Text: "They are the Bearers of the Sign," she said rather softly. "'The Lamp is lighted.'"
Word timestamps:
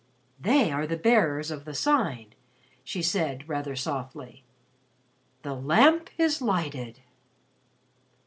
"They 0.39 0.71
are 0.71 0.87
the 0.87 0.97
Bearers 0.97 1.51
of 1.51 1.63
the 1.63 1.75
Sign," 1.75 2.33
she 2.83 3.03
said 3.03 3.47
rather 3.47 3.75
softly. 3.75 4.43
"'The 5.43 5.53
Lamp 5.53 6.09
is 6.17 6.41
lighted.'" 6.41 7.01